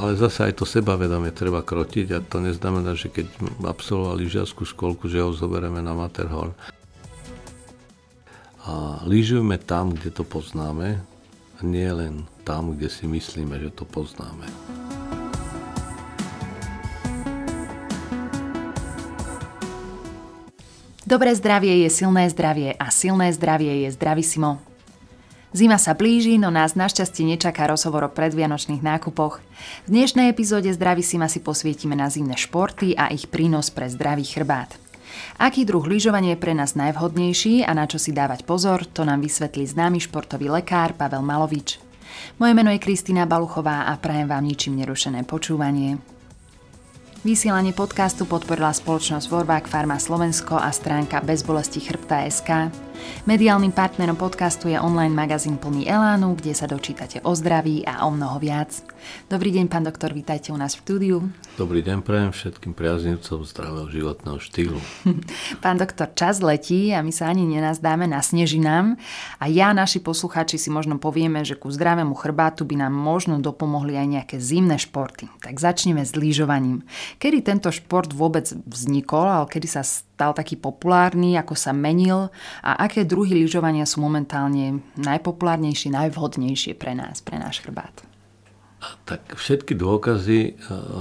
ale 0.00 0.16
zase 0.16 0.48
aj 0.48 0.56
to 0.56 0.64
sebavedomie 0.64 1.28
treba 1.28 1.60
krotiť 1.60 2.06
a 2.16 2.24
to 2.24 2.40
neznamená, 2.40 2.96
že 2.96 3.12
keď 3.12 3.28
absolvoval 3.68 4.16
lyžiarskú 4.16 4.64
školku, 4.64 5.12
že 5.12 5.20
ho 5.20 5.28
zoberieme 5.36 5.84
na 5.84 5.92
Matterhorn. 5.92 6.56
A 8.64 9.04
lyžujeme 9.04 9.60
tam, 9.60 9.92
kde 9.92 10.08
to 10.08 10.24
poznáme, 10.24 11.04
a 11.56 11.60
nie 11.60 11.88
len 11.92 12.24
tam, 12.48 12.72
kde 12.72 12.88
si 12.88 13.04
myslíme, 13.04 13.60
že 13.60 13.68
to 13.76 13.84
poznáme. 13.84 14.48
Dobré 21.04 21.34
zdravie 21.36 21.84
je 21.84 21.90
silné 21.92 22.30
zdravie 22.32 22.72
a 22.72 22.86
silné 22.88 23.28
zdravie 23.36 23.84
je 23.84 23.88
zdravisimo. 23.92 24.69
Zima 25.50 25.82
sa 25.82 25.98
blíži, 25.98 26.38
no 26.38 26.54
nás 26.54 26.78
našťastie 26.78 27.26
nečaká 27.26 27.66
rozhovor 27.66 28.06
o 28.06 28.10
predvianočných 28.14 28.86
nákupoch. 28.86 29.42
V 29.82 29.88
dnešnej 29.90 30.30
epizóde 30.30 30.70
Zdravisima 30.70 31.26
si 31.26 31.42
posvietime 31.42 31.98
na 31.98 32.06
zimné 32.06 32.38
športy 32.38 32.94
a 32.94 33.10
ich 33.10 33.26
prínos 33.26 33.66
pre 33.66 33.90
zdravý 33.90 34.22
chrbát. 34.22 34.78
Aký 35.42 35.66
druh 35.66 35.82
lyžovania 35.82 36.38
je 36.38 36.42
pre 36.46 36.54
nás 36.54 36.78
najvhodnejší 36.78 37.66
a 37.66 37.74
na 37.74 37.90
čo 37.90 37.98
si 37.98 38.14
dávať 38.14 38.46
pozor, 38.46 38.86
to 38.86 39.02
nám 39.02 39.26
vysvetlí 39.26 39.66
známy 39.66 39.98
športový 39.98 40.54
lekár 40.54 40.94
Pavel 40.94 41.26
Malovič. 41.26 41.82
Moje 42.38 42.54
meno 42.54 42.70
je 42.70 42.78
Kristýna 42.78 43.26
Baluchová 43.26 43.90
a 43.90 43.98
prajem 43.98 44.30
vám 44.30 44.46
ničím 44.46 44.78
nerušené 44.78 45.26
počúvanie. 45.26 45.98
Vysielanie 47.26 47.74
podcastu 47.74 48.22
podporila 48.22 48.70
spoločnosť 48.70 49.26
Vorbák 49.26 49.66
Farma 49.66 49.98
Slovensko 49.98 50.62
a 50.62 50.70
stránka 50.70 51.18
Bezbolesti 51.18 51.82
chrbta 51.82 52.22
SK. 52.30 52.70
Mediálnym 53.28 53.70
partnerom 53.70 54.16
podcastu 54.16 54.72
je 54.72 54.80
online 54.80 55.12
magazín 55.12 55.60
plný 55.60 55.84
Elánu, 55.84 56.34
kde 56.34 56.56
sa 56.56 56.64
dočítate 56.64 57.20
o 57.20 57.36
zdraví 57.36 57.84
a 57.84 58.08
o 58.08 58.10
mnoho 58.10 58.40
viac. 58.40 58.80
Dobrý 59.28 59.52
deň, 59.52 59.68
pán 59.68 59.84
doktor, 59.84 60.16
vítajte 60.16 60.52
u 60.52 60.58
nás 60.60 60.72
v 60.76 60.82
štúdiu. 60.84 61.16
Dobrý 61.60 61.84
deň, 61.84 62.00
prajem 62.00 62.32
všetkým 62.32 62.72
priaznivcom 62.72 63.44
zdravého 63.44 63.88
životného 63.92 64.38
štýlu. 64.40 64.80
pán 65.64 65.76
doktor, 65.76 66.08
čas 66.16 66.40
letí 66.40 66.90
a 66.96 67.04
my 67.04 67.12
sa 67.12 67.28
ani 67.28 67.44
nenazdáme 67.44 68.08
na 68.08 68.24
snežinám 68.24 68.96
a 69.36 69.44
ja, 69.52 69.76
naši 69.76 70.00
poslucháči 70.00 70.56
si 70.56 70.72
možno 70.72 70.96
povieme, 70.96 71.44
že 71.44 71.60
ku 71.60 71.68
zdravému 71.68 72.16
chrbátu 72.16 72.64
by 72.64 72.88
nám 72.88 72.92
možno 72.96 73.36
dopomohli 73.40 74.00
aj 74.00 74.08
nejaké 74.08 74.36
zimné 74.40 74.80
športy. 74.80 75.28
Tak 75.44 75.60
začneme 75.60 76.04
s 76.04 76.16
lyžovaním. 76.16 76.88
Kedy 77.20 77.44
tento 77.44 77.68
šport 77.68 78.12
vôbec 78.12 78.48
vznikol, 78.68 79.28
ale 79.28 79.46
kedy 79.48 79.68
sa 79.68 79.84
stal 80.20 80.36
taký 80.36 80.60
populárny, 80.60 81.40
ako 81.40 81.56
sa 81.56 81.72
menil 81.72 82.28
a 82.60 82.84
aké 82.84 83.08
druhy 83.08 83.32
lyžovania 83.32 83.88
sú 83.88 84.04
momentálne 84.04 84.84
najpopulárnejšie, 85.00 85.96
najvhodnejšie 85.96 86.76
pre 86.76 86.92
nás, 86.92 87.24
pre 87.24 87.40
náš 87.40 87.64
chrbát? 87.64 88.04
Tak 89.08 89.32
všetky 89.32 89.72
dôkazy 89.80 90.40
eh, 90.40 90.52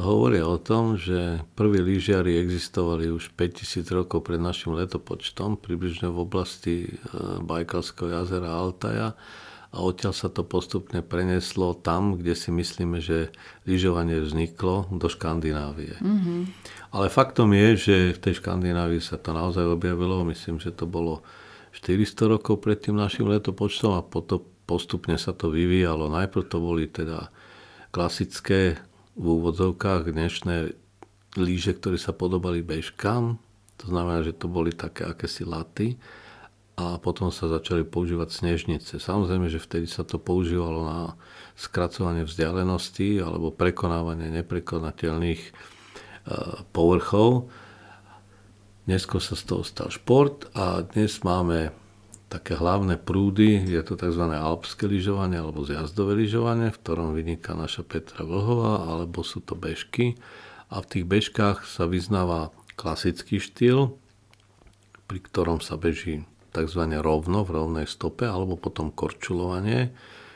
hovoria 0.07 0.47
o 0.47 0.55
tom, 0.55 0.95
že 0.95 1.43
prví 1.59 1.83
lyžiari 1.83 2.39
existovali 2.39 3.11
už 3.11 3.35
5000 3.35 3.83
rokov 3.91 4.23
pred 4.23 4.39
našim 4.39 4.71
letopočtom, 4.71 5.59
približne 5.59 6.07
v 6.07 6.17
oblasti 6.23 6.75
eh, 6.87 6.95
Bajkalského 7.43 8.23
jazera 8.23 8.55
Altaja 8.55 9.19
a 9.69 9.77
odtiaľ 9.85 10.17
sa 10.17 10.33
to 10.33 10.41
postupne 10.41 10.97
preneslo 11.05 11.77
tam, 11.77 12.17
kde 12.17 12.33
si 12.33 12.49
myslíme, 12.49 12.97
že 12.97 13.29
lyžovanie 13.69 14.17
vzniklo, 14.17 14.89
do 14.89 15.05
Škandinávie. 15.05 15.93
Mm-hmm. 16.01 16.39
Ale 16.89 17.05
faktom 17.09 17.53
je, 17.53 17.67
že 17.77 17.95
v 18.17 18.21
tej 18.21 18.33
Škandinávii 18.41 18.97
sa 18.97 19.21
to 19.21 19.29
naozaj 19.29 19.61
objavilo, 19.61 20.25
myslím, 20.25 20.57
že 20.57 20.73
to 20.73 20.89
bolo 20.89 21.21
400 21.77 22.33
rokov 22.33 22.65
pred 22.65 22.81
tým 22.81 22.97
našim 22.97 23.29
letopočtom 23.29 23.93
a 23.93 24.01
potom 24.01 24.41
postupne 24.65 25.13
sa 25.21 25.33
to 25.33 25.53
vyvíjalo. 25.53 26.09
Najprv 26.09 26.43
to 26.49 26.57
boli 26.57 26.89
teda 26.89 27.29
klasické 27.93 28.81
v 29.13 29.25
úvodzovkách 29.25 30.09
dnešné 30.09 30.73
líže, 31.37 31.77
ktoré 31.77 32.01
sa 32.01 32.09
podobali 32.09 32.65
bežkám, 32.65 33.37
to 33.77 33.85
znamená, 33.85 34.25
že 34.25 34.33
to 34.33 34.49
boli 34.49 34.73
také 34.73 35.05
akési 35.05 35.45
laty 35.45 35.95
a 36.79 36.97
potom 36.97 37.29
sa 37.29 37.45
začali 37.51 37.85
používať 37.85 38.29
snežnice. 38.33 38.97
Samozrejme, 38.97 39.45
že 39.51 39.61
vtedy 39.61 39.85
sa 39.85 40.01
to 40.01 40.17
používalo 40.17 40.87
na 40.87 40.99
skracovanie 41.53 42.25
vzdialenosti 42.25 43.19
alebo 43.19 43.53
prekonávanie 43.53 44.31
neprekonateľných 44.41 45.41
povrchov. 46.75 47.49
Neskôr 48.89 49.21
sa 49.21 49.37
z 49.37 49.43
toho 49.45 49.61
stal 49.61 49.93
šport 49.93 50.49
a 50.57 50.81
dnes 50.81 51.21
máme 51.21 51.69
také 52.29 52.53
hlavné 52.53 53.01
prúdy, 53.01 53.65
je 53.65 53.81
to 53.81 53.97
tzv. 53.97 54.21
alpské 54.21 54.85
lyžovanie 54.85 55.41
alebo 55.41 55.65
zjazdové 55.65 56.13
lyžovanie, 56.13 56.69
v 56.69 56.79
ktorom 56.81 57.17
vyniká 57.17 57.57
naša 57.57 57.81
Petra 57.81 58.21
Vlhová, 58.21 58.85
alebo 58.85 59.25
sú 59.25 59.41
to 59.41 59.57
bežky. 59.57 60.17
A 60.69 60.85
v 60.85 60.89
tých 60.89 61.05
bežkách 61.09 61.65
sa 61.65 61.89
vyznáva 61.89 62.53
klasický 62.77 63.41
štýl, 63.41 63.97
pri 65.09 65.19
ktorom 65.25 65.57
sa 65.57 65.73
beží 65.81 66.29
tzv. 66.53 66.81
rovno 67.01 67.41
v 67.41 67.53
rovnej 67.57 67.85
stope, 67.89 68.29
alebo 68.29 68.61
potom 68.61 68.93
korčulovanie. 68.93 69.89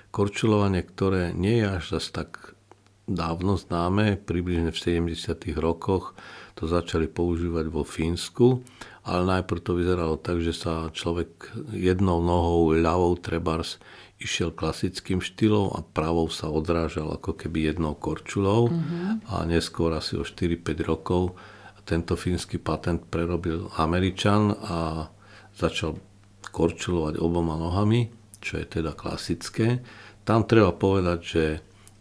Korčulovanie, 0.10 0.82
ktoré 0.82 1.30
nie 1.34 1.62
je 1.62 1.68
až 1.70 1.84
zase 1.98 2.10
tak 2.10 2.58
dávno 3.04 3.60
známe, 3.60 4.16
približne 4.20 4.72
v 4.72 5.08
70. 5.10 5.54
rokoch 5.60 6.16
to 6.54 6.70
začali 6.70 7.10
používať 7.10 7.66
vo 7.68 7.84
Fínsku, 7.84 8.64
ale 9.04 9.22
najprv 9.40 9.60
to 9.60 9.76
vyzeralo 9.76 10.16
tak, 10.16 10.40
že 10.40 10.56
sa 10.56 10.88
človek 10.94 11.52
jednou 11.76 12.24
nohou 12.24 12.72
ľavou 12.72 13.20
trebars 13.20 13.82
išiel 14.24 14.56
klasickým 14.56 15.20
štýlom 15.20 15.76
a 15.76 15.84
pravou 15.84 16.32
sa 16.32 16.48
odrážal 16.48 17.12
ako 17.12 17.36
keby 17.36 17.74
jednou 17.74 17.92
korčulou 17.98 18.72
mm-hmm. 18.72 19.28
a 19.28 19.44
neskôr 19.44 19.92
asi 19.92 20.16
o 20.16 20.24
4-5 20.24 20.64
rokov 20.88 21.36
tento 21.84 22.16
fínsky 22.16 22.58
patent 22.60 23.04
prerobil 23.12 23.68
Američan 23.76 24.56
a 24.56 25.08
začal 25.52 26.00
korčulovať 26.48 27.20
oboma 27.20 27.60
nohami, 27.60 28.08
čo 28.40 28.60
je 28.60 28.66
teda 28.80 28.96
klasické. 28.96 29.84
Tam 30.24 30.48
treba 30.48 30.72
povedať, 30.72 31.20
že 31.20 31.44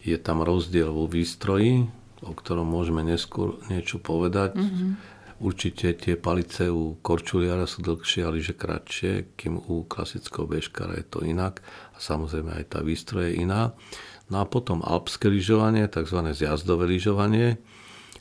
je 0.03 0.19
tam 0.19 0.43
rozdiel 0.43 0.91
vo 0.91 1.07
výstroji, 1.07 1.87
o 2.23 2.33
ktorom 2.35 2.67
môžeme 2.67 3.07
neskôr 3.07 3.59
niečo 3.71 4.03
povedať. 4.03 4.59
Mm-hmm. 4.59 4.91
Určite 5.43 5.99
tie 5.99 6.15
palice 6.15 6.71
u 6.71 6.95
korčuliara 7.03 7.67
sú 7.67 7.83
dlhšie, 7.83 8.23
ale 8.23 8.39
že 8.39 8.55
kratšie, 8.55 9.35
kým 9.35 9.59
u 9.59 9.83
klasického 9.83 10.47
bežkára 10.47 10.95
je 11.03 11.07
to 11.07 11.19
inak. 11.27 11.59
A 11.95 11.99
samozrejme 11.99 12.55
aj 12.63 12.79
tá 12.79 12.79
výstroj 12.79 13.31
je 13.31 13.43
iná. 13.43 13.75
No 14.31 14.39
a 14.39 14.47
potom 14.47 14.87
alpské 14.87 15.27
lyžovanie, 15.27 15.91
tzv. 15.91 16.31
zjazdové 16.31 16.87
lyžovanie, 16.87 17.59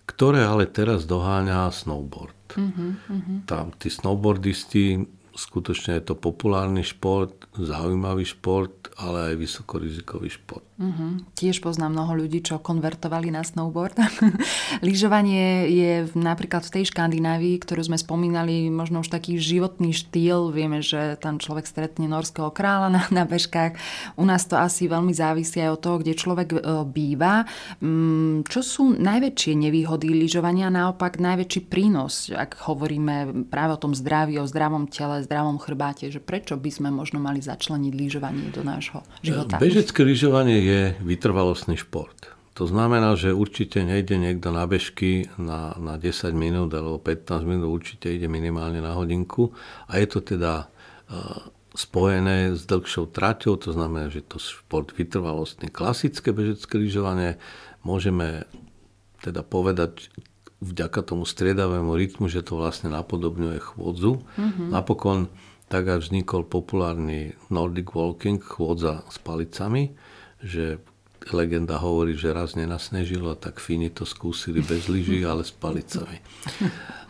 ktoré 0.09 0.41
ale 0.49 0.65
teraz 0.65 1.05
doháňa 1.05 1.69
snowboard. 1.69 2.57
Mm-hmm. 2.57 3.45
Tam 3.45 3.69
tí 3.77 3.93
snowboardisti 3.93 5.05
skutočne 5.35 6.01
je 6.01 6.11
to 6.11 6.15
populárny 6.17 6.83
šport, 6.83 7.47
zaujímavý 7.55 8.27
šport, 8.27 8.91
ale 8.99 9.33
aj 9.33 9.35
vysokorizikový 9.39 10.29
šport. 10.33 10.65
Uh-huh. 10.81 11.21
Tiež 11.37 11.61
poznám 11.61 11.93
mnoho 11.93 12.25
ľudí, 12.25 12.41
čo 12.41 12.57
konvertovali 12.57 13.29
na 13.29 13.45
snowboard. 13.45 14.01
Lyžovanie 14.87 15.69
je 15.69 15.93
napríklad 16.17 16.65
v 16.65 16.81
tej 16.81 16.83
Škandinávii, 16.89 17.61
ktorú 17.61 17.85
sme 17.85 18.01
spomínali, 18.01 18.73
možno 18.73 19.05
už 19.05 19.13
taký 19.13 19.37
životný 19.37 19.93
štýl. 19.93 20.49
Vieme, 20.49 20.81
že 20.81 21.21
tam 21.21 21.37
človek 21.37 21.69
stretne 21.69 22.09
norského 22.09 22.49
kráľa 22.49 22.89
na, 22.89 23.01
na 23.13 23.29
bežkách. 23.29 23.77
U 24.17 24.25
nás 24.25 24.49
to 24.49 24.57
asi 24.57 24.89
veľmi 24.89 25.13
závisí 25.13 25.61
aj 25.61 25.77
od 25.77 25.81
toho, 25.85 25.95
kde 26.01 26.17
človek 26.17 26.49
e, 26.49 26.57
býva. 26.89 27.45
Mm, 27.77 28.49
čo 28.49 28.65
sú 28.65 28.97
najväčšie 28.97 29.53
nevýhody 29.61 30.09
lyžovania, 30.09 30.73
naopak 30.73 31.21
najväčší 31.21 31.61
prínos, 31.69 32.33
ak 32.33 32.57
hovoríme 32.65 33.45
práve 33.53 33.77
o 33.77 33.81
tom 33.85 33.93
zdraví, 33.93 34.41
o 34.41 34.49
zdravom 34.49 34.89
tele, 34.89 35.21
zdravom 35.21 35.61
chrbáte, 35.61 36.09
že 36.09 36.17
prečo 36.17 36.57
by 36.57 36.71
sme 36.73 36.89
možno 36.89 37.21
mali 37.21 37.37
začleniť 37.37 37.93
lyžovanie 37.93 38.49
do 38.49 38.65
nášho 38.65 39.05
života? 39.21 39.61
Bežecké 39.61 40.01
lyžovanie 40.01 40.57
je 40.57 40.70
je 40.71 40.83
vytrvalostný 41.03 41.75
šport. 41.75 42.31
To 42.55 42.67
znamená, 42.67 43.15
že 43.15 43.35
určite 43.35 43.83
nejde 43.83 44.19
niekto 44.19 44.51
na 44.51 44.67
bežky 44.67 45.27
na, 45.39 45.75
na 45.79 45.95
10 45.95 46.31
minút 46.35 46.71
alebo 46.75 46.99
15 46.99 47.43
minút, 47.47 47.67
určite 47.67 48.11
ide 48.11 48.27
minimálne 48.27 48.83
na 48.83 48.95
hodinku 48.95 49.55
a 49.87 49.99
je 49.99 50.07
to 50.07 50.19
teda 50.35 50.67
uh, 50.67 51.47
spojené 51.71 52.51
s 52.51 52.67
dlhšou 52.67 53.07
traťou, 53.15 53.55
to 53.55 53.71
znamená, 53.71 54.11
že 54.11 54.27
to 54.27 54.35
šport 54.37 54.91
vytrvalostný. 54.91 55.71
Klasické 55.71 56.35
bežecké 56.35 56.75
lyžovanie 56.75 57.39
môžeme 57.87 58.43
teda 59.23 59.41
povedať 59.47 60.11
vďaka 60.61 61.01
tomu 61.01 61.23
striedavému 61.25 61.95
rytmu, 61.95 62.27
že 62.27 62.45
to 62.45 62.59
vlastne 62.59 62.93
napodobňuje 62.93 63.57
chôdzu. 63.57 64.21
Mm-hmm. 64.21 64.67
Napokon 64.69 65.31
tak 65.71 65.87
až 65.87 66.11
vznikol 66.11 66.43
populárny 66.43 67.33
Nordic 67.47 67.95
Walking, 67.95 68.43
chôdza 68.43 69.07
s 69.07 69.17
palicami, 69.23 69.95
že 70.41 70.81
legenda 71.29 71.77
hovorí, 71.77 72.17
že 72.17 72.33
raz 72.33 72.57
nenasnežilo, 72.57 73.37
tak 73.37 73.61
Fíni 73.61 73.93
to 73.93 74.09
skúsili 74.09 74.65
bez 74.65 74.89
lyží, 74.89 75.21
ale 75.21 75.45
s 75.45 75.53
palicami. 75.53 76.17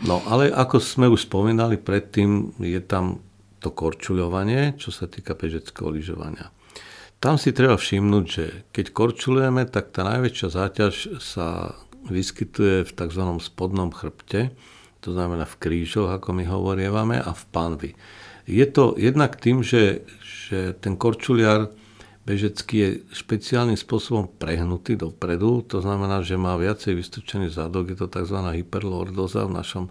No 0.04 0.20
ale 0.28 0.52
ako 0.52 0.84
sme 0.84 1.08
už 1.08 1.32
spomínali 1.32 1.80
predtým, 1.80 2.52
je 2.60 2.82
tam 2.84 3.24
to 3.62 3.70
korčuľovanie, 3.72 4.76
čo 4.76 4.90
sa 4.92 5.06
týka 5.08 5.38
bežeckého 5.38 5.94
lyžovania. 5.94 6.50
tam 7.22 7.38
si 7.38 7.54
treba 7.54 7.78
všimnúť, 7.78 8.26
že 8.26 8.46
keď 8.74 8.86
korčulujeme, 8.92 9.70
tak 9.70 9.94
tá 9.94 10.02
najväčšia 10.02 10.48
záťaž 10.50 11.22
sa 11.22 11.78
vyskytuje 12.10 12.82
v 12.82 12.92
tzv. 12.92 13.24
spodnom 13.38 13.94
chrbte, 13.94 14.50
to 15.06 15.14
znamená 15.14 15.46
v 15.46 15.60
krížoch, 15.62 16.10
ako 16.10 16.34
my 16.34 16.50
hovorievame, 16.50 17.22
a 17.22 17.32
v 17.32 17.44
panvi. 17.54 17.92
Je 18.50 18.66
to 18.66 18.98
jednak 18.98 19.38
tým, 19.38 19.62
že, 19.62 20.02
že 20.26 20.74
ten 20.82 20.98
korčuliar 20.98 21.70
bežecký 22.26 22.76
je 22.78 22.90
špeciálnym 23.14 23.78
spôsobom 23.78 24.30
prehnutý 24.38 24.96
dopredu, 24.98 25.66
to 25.66 25.82
znamená, 25.82 26.22
že 26.22 26.38
má 26.38 26.54
viacej 26.58 26.94
vystrčený 26.98 27.50
zadok, 27.50 27.92
je 27.94 27.98
to 27.98 28.08
tzv. 28.08 28.38
hyperlordoza 28.38 29.50
v 29.50 29.56
našom 29.58 29.86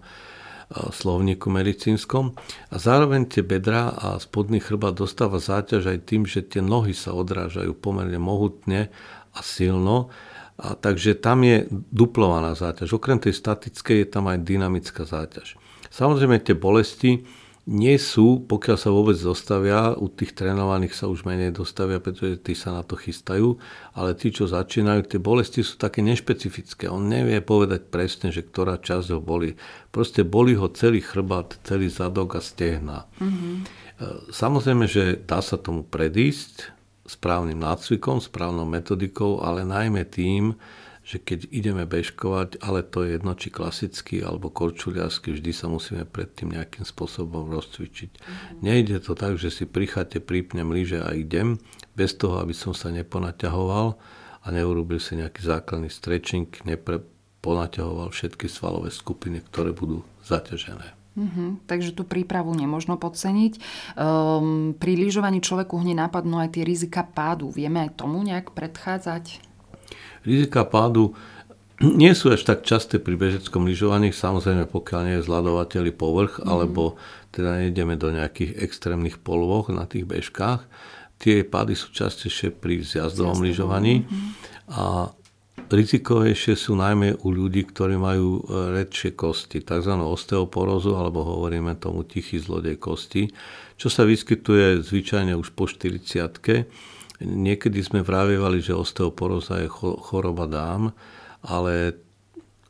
slovníku 0.71 1.51
medicínskom. 1.51 2.31
A 2.71 2.75
zároveň 2.79 3.27
tie 3.27 3.43
bedra 3.43 3.91
a 3.91 4.15
spodný 4.23 4.63
chrbát 4.63 4.95
dostáva 4.95 5.43
záťaž 5.43 5.91
aj 5.91 5.99
tým, 6.07 6.23
že 6.23 6.47
tie 6.47 6.63
nohy 6.63 6.95
sa 6.95 7.11
odrážajú 7.11 7.75
pomerne 7.75 8.15
mohutne 8.15 8.87
a 9.35 9.39
silno. 9.43 10.07
A 10.55 10.77
takže 10.79 11.19
tam 11.19 11.43
je 11.43 11.67
duplovaná 11.91 12.55
záťaž. 12.55 12.95
Okrem 12.95 13.19
tej 13.19 13.35
statickej 13.35 13.97
je 14.05 14.07
tam 14.07 14.31
aj 14.31 14.47
dynamická 14.47 15.03
záťaž. 15.03 15.59
Samozrejme 15.91 16.39
tie 16.39 16.55
bolesti 16.55 17.27
nie 17.71 17.95
sú, 17.95 18.43
pokiaľ 18.51 18.75
sa 18.75 18.91
vôbec 18.91 19.15
dostavia, 19.15 19.95
u 19.95 20.11
tých 20.11 20.35
trénovaných 20.35 20.91
sa 20.91 21.07
už 21.07 21.23
menej 21.23 21.55
dostavia, 21.55 22.03
pretože 22.03 22.43
tí 22.43 22.51
sa 22.51 22.75
na 22.75 22.83
to 22.83 22.99
chystajú, 22.99 23.55
ale 23.95 24.11
tí, 24.11 24.27
čo 24.27 24.43
začínajú, 24.51 25.07
tie 25.07 25.23
bolesti 25.23 25.63
sú 25.63 25.79
také 25.79 26.03
nešpecifické. 26.03 26.91
On 26.91 26.99
nevie 26.99 27.39
povedať 27.39 27.87
presne, 27.87 28.27
že 28.27 28.43
ktorá 28.43 28.75
časť 28.75 29.15
ho 29.15 29.23
boli. 29.23 29.55
Proste 29.87 30.27
boli 30.27 30.59
ho 30.59 30.67
celý 30.75 30.99
chrbát, 30.99 31.55
celý 31.63 31.87
zadok 31.87 32.35
a 32.35 32.43
stehna. 32.43 33.07
Mm-hmm. 33.23 33.55
Samozrejme, 34.35 34.91
že 34.91 35.23
dá 35.23 35.39
sa 35.39 35.55
tomu 35.55 35.87
predísť 35.87 36.75
správnym 37.07 37.59
nácvikom, 37.59 38.19
správnou 38.19 38.67
metodikou, 38.67 39.39
ale 39.39 39.63
najmä 39.63 40.03
tým, 40.11 40.59
že 41.11 41.19
keď 41.19 41.51
ideme 41.51 41.83
bežkovať, 41.83 42.63
ale 42.63 42.87
to 42.87 43.03
je 43.03 43.19
jedno, 43.19 43.35
či 43.35 43.51
klasický 43.51 44.23
alebo 44.23 44.47
korčuliarsky, 44.47 45.35
vždy 45.35 45.51
sa 45.51 45.67
musíme 45.67 46.07
predtým 46.07 46.55
nejakým 46.55 46.87
spôsobom 46.87 47.51
rozcvičiť. 47.51 48.11
Mm-hmm. 48.15 48.63
Nejde 48.63 49.03
to 49.03 49.11
tak, 49.19 49.35
že 49.35 49.51
si 49.51 49.67
pricháte, 49.67 50.23
prípnem 50.23 50.71
lyže 50.71 51.03
a 51.03 51.11
idem, 51.11 51.59
bez 51.99 52.15
toho, 52.15 52.39
aby 52.39 52.55
som 52.55 52.71
sa 52.71 52.95
neponaťahoval 52.95 53.99
a 54.41 54.47
neurobil 54.55 55.03
si 55.03 55.19
nejaký 55.19 55.43
základný 55.43 55.91
stretching, 55.91 56.47
neponaťahoval 56.63 58.07
všetky 58.15 58.47
svalové 58.47 58.87
skupiny, 58.87 59.43
ktoré 59.43 59.75
budú 59.75 60.07
zaťažené. 60.23 60.95
Mm-hmm, 61.11 61.67
takže 61.67 61.91
tú 61.91 62.07
prípravu 62.07 62.55
nemožno 62.55 62.95
podceniť. 62.95 63.59
Um, 63.99 64.71
pri 64.79 64.95
lyžovaní 64.95 65.43
človeku 65.43 65.75
hneď 65.75 66.07
nápadnú 66.07 66.39
aj 66.39 66.55
tie 66.55 66.63
rizika 66.63 67.03
pádu. 67.03 67.51
Vieme 67.51 67.83
aj 67.83 67.99
tomu 67.99 68.23
nejak 68.23 68.55
predchádzať? 68.55 69.50
Rizika 70.21 70.65
pádu 70.67 71.17
nie 71.81 72.13
sú 72.13 72.29
až 72.29 72.45
tak 72.45 72.61
časté 72.61 73.01
pri 73.01 73.17
bežeckom 73.17 73.65
lyžovaní, 73.65 74.13
samozrejme 74.13 74.69
pokiaľ 74.69 75.01
nie 75.01 75.15
je 75.17 75.25
zladovateľý 75.25 75.91
povrch, 75.97 76.37
mm. 76.37 76.45
alebo 76.45 77.01
teda 77.33 77.57
nejdeme 77.57 77.97
do 77.97 78.13
nejakých 78.13 78.61
extrémnych 78.61 79.17
polvoch 79.17 79.73
na 79.73 79.89
tých 79.89 80.05
bežkách. 80.05 80.61
Tie 81.17 81.41
pády 81.41 81.73
sú 81.73 81.89
častejšie 81.89 82.53
pri 82.53 82.85
zjazdovom 82.85 83.41
lyžovaní 83.41 84.05
mm. 84.05 84.29
a 84.77 85.09
rizikovejšie 85.71 86.53
sú 86.53 86.77
najmä 86.77 87.17
u 87.25 87.27
ľudí, 87.33 87.65
ktorí 87.65 87.97
majú 87.97 88.41
e, 88.41 88.41
redšie 88.77 89.17
kosti, 89.17 89.63
tzv. 89.63 89.93
osteoporózu, 89.97 90.93
alebo 90.93 91.25
hovoríme 91.25 91.79
tomu 91.81 92.05
tichý 92.05 92.37
zlodej 92.37 92.77
kosti, 92.77 93.31
čo 93.79 93.87
sa 93.89 94.05
vyskytuje 94.05 94.85
zvyčajne 94.85 95.33
už 95.33 95.55
po 95.57 95.65
40 95.65 96.03
Niekedy 97.21 97.79
sme 97.85 98.01
vravievali, 98.01 98.59
že 98.65 98.73
osteoporóza 98.73 99.61
je 99.61 99.69
choroba 100.01 100.49
dám, 100.49 100.89
ale 101.45 101.93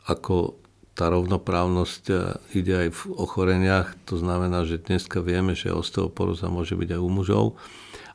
ako 0.08 0.60
tá 0.92 1.08
rovnoprávnosť 1.08 2.04
e, 2.12 2.16
ide 2.60 2.74
aj 2.88 2.90
v 2.92 3.02
ochoreniach, 3.16 3.96
to 4.04 4.20
znamená, 4.20 4.68
že 4.68 4.84
dneska 4.84 5.24
vieme, 5.24 5.56
že 5.56 5.72
osteoporóza 5.72 6.52
môže 6.52 6.76
byť 6.76 7.00
aj 7.00 7.02
u 7.02 7.10
mužov 7.10 7.46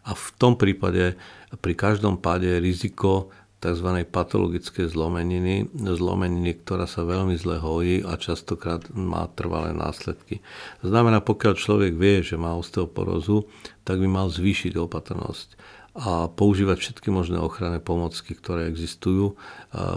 a 0.04 0.12
v 0.12 0.26
tom 0.36 0.54
prípade 0.60 1.16
pri 1.58 1.74
každom 1.74 2.20
páde 2.20 2.46
je 2.46 2.62
riziko 2.62 3.32
tzv. 3.58 4.04
patologické 4.06 4.86
zlomeniny, 4.86 5.72
zlomeniny, 5.72 6.62
ktorá 6.62 6.84
sa 6.84 7.02
veľmi 7.02 7.34
zle 7.40 7.58
hojí 7.58 8.04
a 8.04 8.14
častokrát 8.20 8.86
má 8.92 9.26
trvalé 9.32 9.72
následky. 9.72 10.44
Znamená, 10.84 11.24
pokiaľ 11.24 11.54
človek 11.56 11.92
vie, 11.96 12.20
že 12.20 12.36
má 12.36 12.52
osteoporózu, 12.54 13.48
tak 13.82 13.98
by 13.98 14.06
mal 14.06 14.28
zvýšiť 14.28 14.76
opatrnosť 14.76 15.56
a 15.96 16.28
používať 16.28 16.76
všetky 16.76 17.08
možné 17.08 17.40
ochranné 17.40 17.80
pomocky, 17.80 18.36
ktoré 18.36 18.68
existujú 18.68 19.32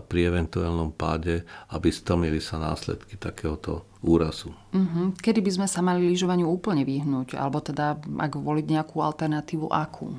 pri 0.08 0.20
eventuálnom 0.32 0.96
páde, 0.96 1.44
aby 1.76 1.92
stomili 1.92 2.40
sa 2.40 2.56
následky 2.56 3.20
takéhoto 3.20 3.84
úrazu. 4.00 4.56
Uh-huh. 4.72 5.12
Kedy 5.20 5.44
by 5.44 5.52
sme 5.60 5.68
sa 5.68 5.84
mali 5.84 6.08
lyžovaniu 6.08 6.48
úplne 6.48 6.88
vyhnúť? 6.88 7.36
Alebo 7.36 7.60
teda, 7.60 8.00
ak 8.00 8.32
voliť 8.40 8.66
nejakú 8.72 9.04
alternatívu, 9.04 9.68
akú? 9.68 10.16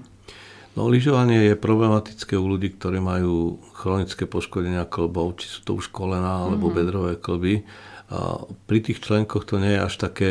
No, 0.76 0.84
lyžovanie 0.84 1.48
je 1.50 1.56
problematické 1.56 2.36
u 2.36 2.44
ľudí, 2.44 2.76
ktorí 2.76 3.00
majú 3.00 3.56
chronické 3.72 4.28
poškodenia 4.28 4.84
klbov, 4.84 5.40
či 5.40 5.48
sú 5.48 5.64
to 5.64 5.80
už 5.80 5.88
kolena 5.88 6.44
alebo 6.44 6.68
uh-huh. 6.68 6.76
bedrové 6.76 7.16
klby. 7.16 7.64
A 8.12 8.44
pri 8.68 8.78
tých 8.84 9.00
členkoch 9.00 9.48
to 9.48 9.56
nie 9.56 9.72
je 9.74 9.80
až 9.80 9.94
také 9.96 10.30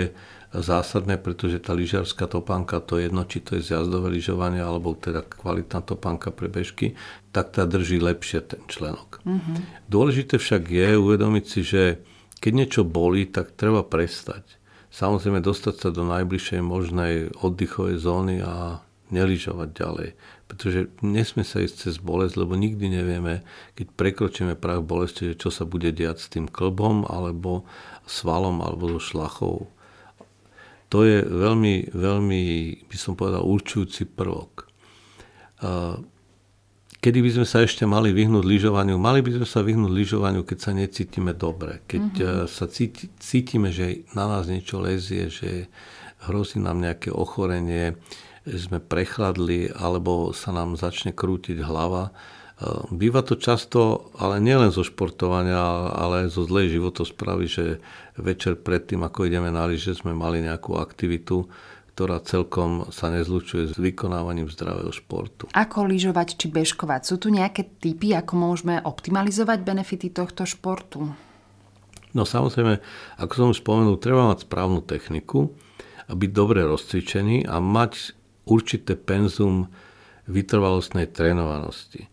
zásadné, 0.49 1.21
pretože 1.21 1.61
tá 1.61 1.77
lyžiarská 1.77 2.25
topánka, 2.25 2.81
to 2.81 2.97
je 2.97 3.05
jedno, 3.05 3.21
či 3.29 3.37
to 3.45 3.57
je 3.57 3.69
zjazdové 3.69 4.17
lyžovanie 4.17 4.65
alebo 4.65 4.97
teda 4.97 5.21
kvalitná 5.21 5.85
topánka 5.85 6.33
pre 6.33 6.49
bežky, 6.49 6.97
tak 7.29 7.53
tá 7.53 7.69
drží 7.69 8.01
lepšie 8.01 8.41
ten 8.41 8.61
členok. 8.65 9.21
Mm-hmm. 9.21 9.85
Dôležité 9.85 10.41
však 10.41 10.73
je 10.73 10.89
uvedomiť 10.97 11.45
si, 11.45 11.61
že 11.61 11.83
keď 12.41 12.51
niečo 12.55 12.81
bolí, 12.81 13.29
tak 13.29 13.53
treba 13.53 13.85
prestať. 13.85 14.57
Samozrejme 14.89 15.37
dostať 15.45 15.75
sa 15.77 15.89
do 15.93 16.01
najbližšej 16.01 16.61
možnej 16.65 17.29
oddychovej 17.45 18.01
zóny 18.01 18.41
a 18.41 18.81
neližovať 19.13 19.69
ďalej. 19.69 20.09
Pretože 20.49 20.89
nesme 21.05 21.45
sa 21.45 21.61
ísť 21.61 21.89
cez 21.89 21.95
bolesť, 22.01 22.41
lebo 22.41 22.57
nikdy 22.57 22.89
nevieme, 22.89 23.45
keď 23.77 23.85
prekročíme 23.93 24.53
prach 24.57 24.81
bolesti, 24.81 25.37
čo 25.37 25.53
sa 25.53 25.69
bude 25.69 25.93
diať 25.93 26.17
s 26.17 26.31
tým 26.33 26.49
klbom, 26.49 27.05
alebo 27.05 27.69
svalom, 28.09 28.65
alebo 28.65 28.97
so 28.97 29.01
šlachou 29.01 29.69
to 30.89 31.05
je 31.05 31.21
veľmi, 31.21 31.93
veľmi, 31.93 32.41
by 32.89 32.97
som 32.97 33.13
povedal, 33.13 33.45
určujúci 33.45 34.09
prvok. 34.09 34.65
Kedy 36.99 37.19
by 37.23 37.31
sme 37.31 37.45
sa 37.47 37.63
ešte 37.63 37.87
mali 37.87 38.11
vyhnúť 38.11 38.43
lyžovaniu? 38.43 38.99
Mali 38.99 39.23
by 39.23 39.39
sme 39.39 39.47
sa 39.47 39.63
vyhnúť 39.63 39.87
lyžovaniu, 39.87 40.43
keď 40.43 40.57
sa 40.59 40.71
necítime 40.75 41.31
dobre. 41.31 41.79
Keď 41.87 42.05
mm-hmm. 42.11 42.49
sa 42.51 42.65
cíti, 42.67 43.07
cítime, 43.21 43.71
že 43.71 44.03
na 44.17 44.27
nás 44.27 44.51
niečo 44.51 44.83
lezie, 44.83 45.31
že 45.31 45.71
hrozí 46.27 46.59
nám 46.59 46.83
nejaké 46.83 47.13
ochorenie, 47.13 47.95
sme 48.43 48.83
prechladli, 48.83 49.71
alebo 49.71 50.35
sa 50.35 50.51
nám 50.51 50.75
začne 50.75 51.15
krútiť 51.15 51.63
hlava, 51.63 52.11
Býva 52.91 53.23
to 53.23 53.39
často, 53.39 54.11
ale 54.19 54.43
nielen 54.43 54.75
zo 54.75 54.83
športovania, 54.83 55.95
ale 55.95 56.27
aj 56.27 56.35
zo 56.35 56.43
zlej 56.43 56.75
životospravy, 56.75 57.45
že 57.47 57.79
večer 58.19 58.59
predtým, 58.59 58.99
ako 58.99 59.31
ideme 59.31 59.47
na 59.47 59.63
lyže, 59.63 59.95
sme 59.95 60.11
mali 60.11 60.43
nejakú 60.43 60.75
aktivitu, 60.75 61.47
ktorá 61.95 62.19
celkom 62.19 62.91
sa 62.91 63.07
nezlučuje 63.11 63.71
s 63.71 63.75
vykonávaním 63.79 64.51
zdravého 64.51 64.91
športu. 64.91 65.47
Ako 65.55 65.87
lyžovať 65.87 66.35
či 66.35 66.51
bežkovať? 66.51 67.01
Sú 67.07 67.15
tu 67.15 67.31
nejaké 67.31 67.79
typy, 67.79 68.11
ako 68.11 68.35
môžeme 68.35 68.83
optimalizovať 68.83 69.63
benefity 69.63 70.11
tohto 70.11 70.43
športu? 70.43 71.15
No 72.11 72.23
samozrejme, 72.27 72.83
ako 73.23 73.33
som 73.35 73.51
už 73.55 73.63
spomenul, 73.63 73.99
treba 74.03 74.27
mať 74.27 74.43
správnu 74.47 74.83
techniku 74.83 75.55
a 76.07 76.15
byť 76.15 76.31
dobre 76.35 76.67
rozcvičený 76.67 77.47
a 77.47 77.63
mať 77.63 78.15
určité 78.47 78.99
penzum 78.99 79.71
vytrvalostnej 80.27 81.07
trénovanosti. 81.07 82.07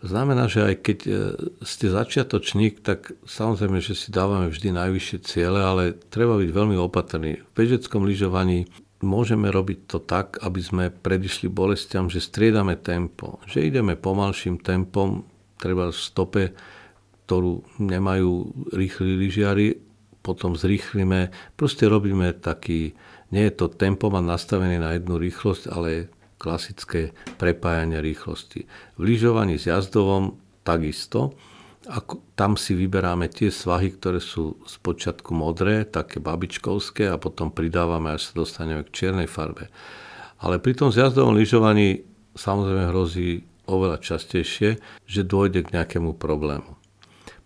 Znamená, 0.00 0.48
že 0.48 0.64
aj 0.64 0.74
keď 0.80 0.98
e, 1.04 1.12
ste 1.60 1.92
začiatočník, 1.92 2.80
tak 2.80 3.12
samozrejme, 3.28 3.84
že 3.84 3.92
si 3.92 4.08
dávame 4.08 4.48
vždy 4.48 4.72
najvyššie 4.72 5.18
ciele, 5.20 5.60
ale 5.60 5.92
treba 6.08 6.40
byť 6.40 6.50
veľmi 6.56 6.76
opatrný. 6.80 7.36
V 7.36 7.52
bežeckom 7.52 8.08
lyžovaní 8.08 8.64
môžeme 9.04 9.52
robiť 9.52 9.78
to 9.84 9.98
tak, 10.00 10.40
aby 10.40 10.60
sme 10.60 10.84
predišli 10.88 11.52
bolestiam, 11.52 12.08
že 12.08 12.24
striedame 12.24 12.80
tempo. 12.80 13.44
Že 13.44 13.68
ideme 13.68 13.92
pomalším 13.92 14.64
tempom, 14.64 15.28
treba 15.60 15.92
v 15.92 16.00
stope, 16.00 16.44
ktorú 17.28 17.60
nemajú 17.76 18.32
rýchli 18.72 19.20
lyžiari, 19.20 19.76
potom 20.24 20.56
zrýchlime. 20.56 21.28
Proste 21.56 21.88
robíme 21.88 22.32
taký, 22.40 22.96
nie 23.32 23.44
je 23.48 23.54
to 23.56 23.68
tempo 23.68 24.08
mať 24.08 24.24
nastavený 24.24 24.76
na 24.80 24.96
jednu 24.96 25.20
rýchlosť, 25.20 25.68
ale 25.68 26.08
klasické 26.40 27.12
prepájanie 27.36 28.00
rýchlosti. 28.00 28.64
V 28.96 29.00
lyžovaní 29.04 29.60
s 29.60 29.68
jazdovom 29.68 30.40
takisto. 30.64 31.36
Ako, 31.84 32.24
tam 32.32 32.56
si 32.56 32.72
vyberáme 32.72 33.28
tie 33.28 33.52
svahy, 33.52 33.92
ktoré 33.92 34.24
sú 34.24 34.56
z 34.64 34.74
počiatku 34.80 35.36
modré, 35.36 35.84
také 35.84 36.16
babičkovské 36.16 37.12
a 37.12 37.20
potom 37.20 37.52
pridávame, 37.52 38.16
až 38.16 38.32
sa 38.32 38.40
dostaneme 38.40 38.88
k 38.88 38.94
čiernej 38.94 39.28
farbe. 39.28 39.68
Ale 40.40 40.56
pri 40.56 40.72
tom 40.72 40.88
zjazdovom 40.88 41.36
lyžovaní 41.36 42.08
samozrejme 42.32 42.88
hrozí 42.88 43.44
oveľa 43.68 44.00
častejšie, 44.00 44.80
že 45.04 45.20
dôjde 45.28 45.68
k 45.68 45.72
nejakému 45.76 46.16
problému. 46.16 46.80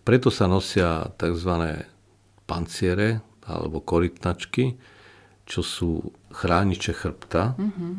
Preto 0.05 0.29
sa 0.29 0.45
nosia 0.45 1.09
tzv. 1.17 1.83
panciere 2.45 3.25
alebo 3.45 3.81
korytnačky, 3.81 4.77
čo 5.45 5.61
sú 5.61 6.13
chrániče 6.33 6.93
chrbta. 6.93 7.57
Mm-hmm. 7.57 7.93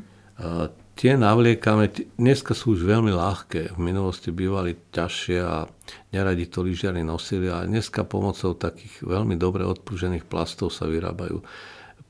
Tie 0.96 1.12
navliekame, 1.12 1.92
dneska 2.16 2.56
sú 2.56 2.72
už 2.72 2.88
veľmi 2.88 3.12
ľahké, 3.12 3.76
v 3.76 3.80
minulosti 3.84 4.32
bývali 4.32 4.80
ťažšie 4.96 5.38
a 5.44 5.68
neradi 6.08 6.48
to 6.48 6.64
lyžiari 6.64 7.04
nosili, 7.04 7.52
ale 7.52 7.68
dneska 7.68 8.08
pomocou 8.08 8.56
takých 8.56 9.04
veľmi 9.04 9.36
dobre 9.36 9.60
odprúžených 9.68 10.24
plastov 10.24 10.72
sa 10.72 10.88
vyrábajú 10.88 11.44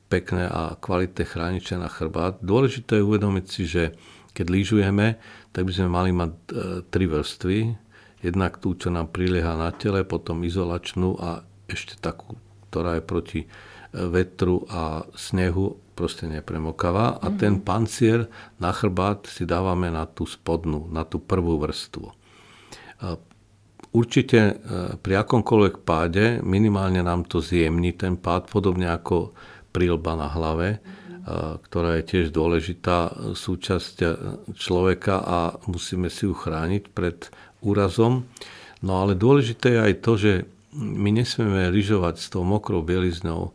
pekné 0.07 0.47
a 0.47 0.79
kvalitné 0.79 1.19
chrániče 1.19 1.75
na 1.75 1.91
chrbát. 1.91 2.39
Dôležité 2.39 3.03
je 3.03 3.07
uvedomiť 3.11 3.45
si, 3.51 3.67
že 3.67 3.91
keď 4.31 4.55
lyžujeme, 4.55 5.19
tak 5.51 5.67
by 5.67 5.71
sme 5.75 5.89
mali 5.91 6.15
mať 6.15 6.31
e, 6.31 6.51
tri 6.87 7.11
vrstvy. 7.11 7.59
Jednak 8.23 8.63
tú, 8.63 8.71
čo 8.79 8.87
nám 8.87 9.11
prilieha 9.11 9.59
na 9.59 9.75
tele, 9.75 10.07
potom 10.07 10.47
izolačnú 10.47 11.19
a 11.19 11.43
ešte 11.67 11.99
takú, 11.99 12.39
ktorá 12.71 12.95
je 12.95 13.03
proti 13.03 13.39
e, 13.43 13.47
vetru 13.91 14.63
a 14.71 15.03
snehu 15.11 15.75
proste 15.97 16.29
nepremokavá. 16.29 17.17
A 17.17 17.27
mm-hmm. 17.27 17.41
ten 17.41 17.53
pancier 17.65 18.29
na 18.61 18.69
chrbát 18.69 19.25
si 19.25 19.49
dávame 19.49 19.89
na 19.89 20.05
tú 20.05 20.29
spodnú, 20.29 20.85
na 20.93 21.01
tú 21.01 21.17
prvú 21.17 21.57
vrstvu. 21.57 22.13
Určite 23.97 24.37
e, 24.37 24.53
pri 25.01 25.13
akomkoľvek 25.25 25.75
páde 25.81 26.37
minimálne 26.45 27.01
nám 27.01 27.25
to 27.25 27.41
zjemní 27.41 27.97
ten 27.97 28.21
pád, 28.21 28.45
podobne 28.45 28.93
ako 28.93 29.33
prílba 29.73 30.13
na 30.13 30.29
hlave, 30.29 30.81
ktorá 31.67 31.99
je 31.99 32.03
tiež 32.07 32.27
dôležitá 32.31 33.11
súčasť 33.35 33.95
človeka 34.55 35.19
a 35.19 35.39
musíme 35.67 36.07
si 36.07 36.23
ju 36.23 36.31
chrániť 36.31 36.83
pred 36.95 37.27
úrazom. 37.59 38.23
No 38.79 39.03
ale 39.03 39.19
dôležité 39.19 39.75
je 39.75 39.81
aj 39.91 39.93
to, 39.99 40.11
že 40.15 40.31
my 40.77 41.09
nesmieme 41.11 41.67
lyžovať 41.67 42.15
s 42.21 42.27
tou 42.31 42.47
mokrou 42.47 42.79
bieliznou, 42.79 43.51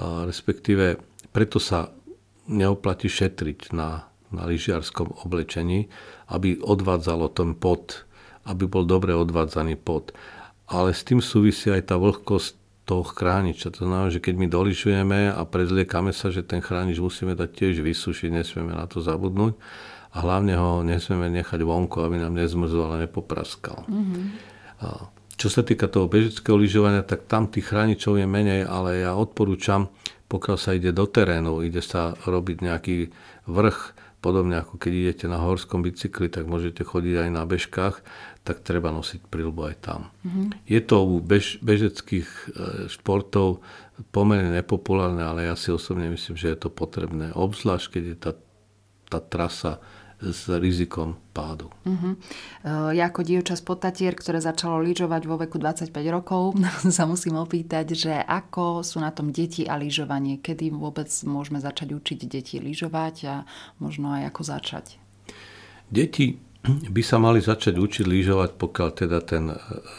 respektíve 0.00 0.98
preto 1.32 1.58
sa 1.58 1.90
neoplatí 2.46 3.08
šetriť 3.08 3.72
na, 3.72 4.06
na 4.30 4.42
lyžiarskom 4.46 5.24
oblečení, 5.24 5.88
aby 6.28 6.60
odvádzalo 6.60 7.32
ten 7.32 7.56
pot, 7.56 8.04
aby 8.44 8.68
bol 8.68 8.84
dobre 8.84 9.16
odvádzaný 9.16 9.80
pot. 9.80 10.12
Ale 10.68 10.92
s 10.96 11.04
tým 11.04 11.20
súvisí 11.20 11.68
aj 11.68 11.92
tá 11.92 11.96
vlhkosť 12.00 12.62
toho 12.82 13.06
chrániča. 13.06 13.70
To 13.78 13.86
znamená, 13.86 14.10
že 14.10 14.18
keď 14.18 14.34
my 14.36 14.46
dolišujeme 14.50 15.20
a 15.32 15.40
prezliekame 15.46 16.10
sa, 16.10 16.34
že 16.34 16.42
ten 16.42 16.58
chránič 16.58 16.98
musíme 16.98 17.38
dať 17.38 17.50
tiež 17.50 17.74
vysušiť, 17.78 18.28
nesmieme 18.34 18.74
na 18.74 18.90
to 18.90 18.98
zabudnúť 18.98 19.54
a 20.12 20.16
hlavne 20.20 20.54
ho 20.58 20.82
nesmieme 20.84 21.30
nechať 21.30 21.62
vonku, 21.62 22.02
aby 22.04 22.20
nám 22.20 22.36
nezmrzol 22.36 22.98
a 22.98 23.02
nepopraskal. 23.06 23.86
Mm-hmm. 23.88 24.24
Čo 25.38 25.48
sa 25.48 25.62
týka 25.64 25.88
toho 25.88 26.10
bežeckého 26.10 26.58
lyžovania, 26.58 27.06
tak 27.06 27.24
tam 27.30 27.48
tých 27.48 27.70
chráničov 27.70 28.20
je 28.20 28.26
menej, 28.28 28.68
ale 28.68 29.06
ja 29.06 29.16
odporúčam, 29.16 29.88
pokiaľ 30.32 30.56
sa 30.56 30.72
ide 30.72 30.96
do 30.96 31.04
terénu, 31.04 31.60
ide 31.60 31.84
sa 31.84 32.16
robiť 32.24 32.64
nejaký 32.64 33.12
vrch, 33.44 33.80
podobne 34.24 34.56
ako 34.64 34.80
keď 34.80 34.92
idete 34.96 35.26
na 35.28 35.36
horskom 35.36 35.84
bicykli, 35.84 36.32
tak 36.32 36.48
môžete 36.48 36.80
chodiť 36.80 37.26
aj 37.26 37.28
na 37.28 37.44
bežkách, 37.44 38.00
tak 38.46 38.64
treba 38.64 38.88
nosiť 38.88 39.28
prilbu 39.28 39.60
aj 39.68 39.76
tam. 39.84 40.00
Mm-hmm. 40.24 40.46
Je 40.64 40.80
to 40.80 40.96
u 41.04 41.20
bež, 41.20 41.60
bežeckých 41.60 42.28
e, 42.28 42.44
športov 42.88 43.60
pomerne 44.14 44.56
nepopulárne, 44.56 45.20
ale 45.20 45.50
ja 45.50 45.54
si 45.58 45.68
osobne 45.68 46.08
myslím, 46.08 46.40
že 46.40 46.54
je 46.54 46.58
to 46.64 46.70
potrebné. 46.72 47.36
Obzvlášť, 47.36 47.86
keď 47.92 48.02
je 48.08 48.16
tá, 48.16 48.32
tá 49.12 49.20
trasa 49.20 49.84
s 50.22 50.46
rizikom 50.46 51.18
pádu. 51.34 51.66
Uh-huh. 51.82 52.14
Ja 52.94 53.10
ako 53.10 53.26
dievča 53.26 53.58
z 53.58 53.62
Potatier, 53.66 54.14
ktoré 54.14 54.38
začalo 54.38 54.78
lyžovať 54.78 55.22
vo 55.26 55.36
veku 55.40 55.58
25 55.58 55.90
rokov, 56.14 56.54
sa 56.96 57.04
musím 57.10 57.42
opýtať, 57.42 57.98
že 57.98 58.14
ako 58.14 58.86
sú 58.86 59.02
na 59.02 59.10
tom 59.10 59.34
deti 59.34 59.66
a 59.66 59.74
lyžovanie? 59.74 60.38
Kedy 60.38 60.70
vôbec 60.70 61.10
môžeme 61.26 61.58
začať 61.58 61.98
učiť 61.98 62.18
deti 62.30 62.62
lyžovať 62.62 63.16
a 63.26 63.34
možno 63.82 64.14
aj 64.14 64.30
ako 64.30 64.42
začať? 64.46 64.86
Deti 65.90 66.38
by 66.66 67.02
sa 67.02 67.18
mali 67.18 67.42
začať 67.42 67.74
učiť 67.74 68.06
lyžovať, 68.06 68.50
pokiaľ 68.54 68.88
teda 68.94 69.18
ten 69.26 69.50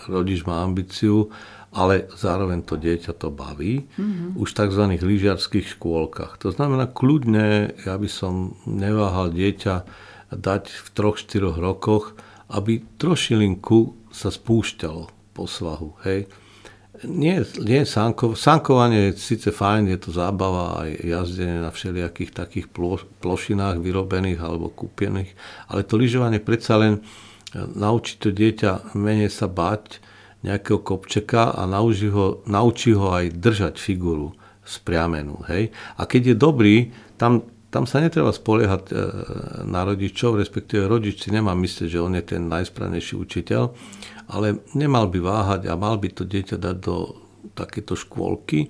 rodič 0.08 0.48
má 0.48 0.64
ambíciu, 0.64 1.28
ale 1.74 2.08
zároveň 2.16 2.64
to 2.64 2.80
dieťa 2.80 3.18
to 3.18 3.34
baví, 3.34 3.84
mm-hmm. 3.84 4.40
už 4.40 4.50
v 4.54 4.58
tzv. 4.64 4.84
lyžiarských 5.02 5.76
škôlkach. 5.76 6.40
To 6.46 6.54
znamená, 6.54 6.88
kľudne, 6.88 7.74
ja 7.84 7.98
by 7.98 8.08
som 8.08 8.56
neváhal 8.64 9.34
dieťa 9.34 9.76
dať 10.36 10.70
v 10.70 10.88
troch, 10.94 11.18
štyroch 11.18 11.58
rokoch, 11.58 12.18
aby 12.54 12.84
trošilinku 13.02 13.98
sa 14.14 14.30
spúšťalo 14.30 15.10
po 15.34 15.44
svahu. 15.50 15.98
Hej. 16.06 16.30
Nie, 17.04 17.42
nie 17.60 17.84
sánko, 17.84 18.38
sánkovanie 18.38 19.12
je 19.12 19.20
síce 19.20 19.50
fajn, 19.50 19.92
je 19.92 20.00
to 20.00 20.10
zábava 20.14 20.86
aj 20.86 20.90
jazdenie 21.02 21.60
na 21.60 21.74
všelijakých 21.74 22.32
takých 22.32 22.68
plo, 22.70 23.02
plošinách 23.20 23.82
vyrobených 23.82 24.40
alebo 24.40 24.70
kúpených, 24.70 25.34
ale 25.68 25.84
to 25.84 25.98
lyžovanie 25.98 26.38
predsa 26.38 26.78
len 26.80 27.02
e, 27.02 27.66
naučí 27.76 28.22
to 28.22 28.30
dieťa 28.30 28.94
menej 28.94 29.34
sa 29.34 29.50
bať 29.50 30.00
nejakého 30.46 30.80
kopčeka 30.80 31.58
a 31.58 31.66
naučí 31.66 32.08
ho, 32.14 32.46
naučí 32.48 32.94
ho 32.94 33.12
aj 33.12 33.36
držať 33.42 33.76
figuru 33.82 34.32
spriamenú. 34.64 35.44
Hej? 35.50 35.74
A 36.00 36.08
keď 36.08 36.22
je 36.32 36.36
dobrý, 36.38 36.76
tam 37.20 37.44
tam 37.74 37.90
sa 37.90 37.98
netreba 37.98 38.30
spoliehať 38.30 38.84
e, 38.86 38.96
na 39.66 39.82
rodičov, 39.82 40.38
respektíve 40.38 40.86
rodič 40.86 41.26
si 41.26 41.34
nemá 41.34 41.58
myslieť, 41.58 41.90
že 41.90 42.04
on 42.06 42.14
je 42.14 42.22
ten 42.22 42.46
najsprávnejší 42.46 43.18
učiteľ, 43.18 43.74
ale 44.30 44.62
nemal 44.78 45.10
by 45.10 45.18
váhať 45.18 45.62
a 45.66 45.74
mal 45.74 45.98
by 45.98 46.14
to 46.14 46.30
dieťa 46.30 46.62
dať 46.62 46.78
do 46.78 47.18
takéto 47.58 47.98
škôlky, 47.98 48.70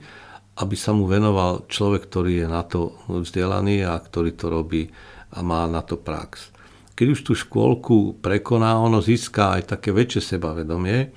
aby 0.63 0.75
sa 0.79 0.95
mu 0.95 1.03
venoval 1.03 1.67
človek, 1.67 2.07
ktorý 2.07 2.45
je 2.45 2.47
na 2.47 2.63
to 2.63 2.95
vzdelaný 3.11 3.83
a 3.83 3.99
ktorý 3.99 4.39
to 4.39 4.47
robí 4.47 4.87
a 5.35 5.43
má 5.43 5.67
na 5.67 5.83
to 5.83 5.99
prax. 5.99 6.55
Keď 6.93 7.07
už 7.09 7.19
tú 7.25 7.33
škôlku 7.35 8.23
prekoná, 8.23 8.79
ono 8.79 9.03
získa 9.03 9.59
aj 9.59 9.75
také 9.75 9.91
väčšie 9.91 10.37
sebavedomie, 10.37 11.11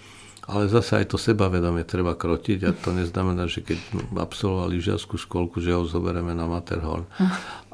ale 0.47 0.71
zase 0.71 1.03
aj 1.03 1.11
to 1.11 1.19
sebavedomie 1.19 1.83
treba 1.83 2.15
krotiť 2.15 2.59
a 2.67 2.71
to 2.71 2.95
neznamená, 2.95 3.50
že 3.50 3.67
keď 3.67 3.79
absolvoval 4.15 4.71
lyžiarskú 4.71 5.19
školku, 5.19 5.59
že 5.59 5.75
ho 5.75 5.83
zoberieme 5.83 6.31
na 6.38 6.47
Matterhorn 6.47 7.03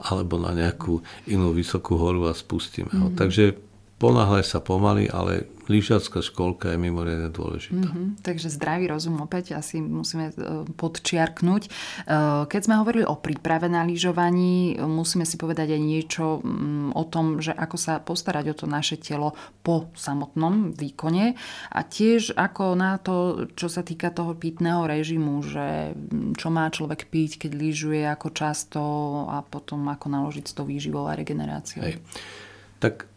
alebo 0.01 0.41
na 0.41 0.57
nejakú 0.57 1.05
inú 1.29 1.53
vysokú 1.53 2.01
horu 2.01 2.33
a 2.33 2.35
spustíme 2.35 2.89
ho. 2.97 3.13
Mm-hmm. 3.13 3.21
Takže 3.21 3.45
ponáhľaj 4.01 4.45
sa 4.49 4.59
pomaly, 4.65 5.07
ale 5.13 5.47
lyžiacká 5.73 6.21
školka 6.21 6.77
je 6.77 6.79
mimoriadne 6.79 7.33
dôležitá. 7.33 7.89
Mm-hmm, 7.89 8.21
takže 8.21 8.53
zdravý 8.53 8.93
rozum 8.93 9.17
opäť 9.25 9.57
asi 9.57 9.81
musíme 9.81 10.31
e, 10.31 10.35
podčiarknúť. 10.77 11.63
E, 11.67 11.71
keď 12.45 12.61
sme 12.61 12.77
hovorili 12.85 13.09
o 13.09 13.17
príprave 13.17 13.73
na 13.73 13.81
lyžovaní, 13.89 14.77
musíme 14.77 15.25
si 15.25 15.41
povedať 15.41 15.73
aj 15.73 15.81
niečo 15.81 16.45
mm, 16.45 16.93
o 16.93 17.05
tom, 17.09 17.41
že 17.41 17.57
ako 17.57 17.77
sa 17.81 17.99
postarať 18.05 18.53
o 18.53 18.55
to 18.55 18.67
naše 18.69 19.01
telo 19.01 19.33
po 19.65 19.89
samotnom 19.97 20.77
výkone 20.77 21.35
a 21.73 21.81
tiež 21.81 22.37
ako 22.37 22.77
na 22.77 23.01
to, 23.01 23.49
čo 23.57 23.73
sa 23.73 23.81
týka 23.81 24.13
toho 24.13 24.37
pitného 24.37 24.85
režimu, 24.85 25.41
že 25.41 25.97
mm, 25.97 26.37
čo 26.37 26.53
má 26.53 26.69
človek 26.69 27.09
piť, 27.09 27.49
keď 27.49 27.53
lyžuje, 27.57 28.03
ako 28.05 28.29
často 28.31 28.81
a 29.33 29.41
potom 29.41 29.89
ako 29.89 30.07
naložiť 30.13 30.45
s 30.45 30.53
tou 30.53 30.69
výživou 30.69 31.09
a 31.09 31.17
regeneráciou. 31.17 31.83
Hej. 31.83 31.97
Tak 32.83 33.09